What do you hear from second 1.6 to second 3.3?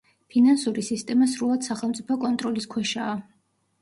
სახელმწიფო კონტროლის ქვეშაა.